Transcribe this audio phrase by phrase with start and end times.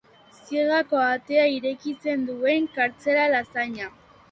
[0.37, 3.95] Ziegako atea irekitzen duen kartzelazaina.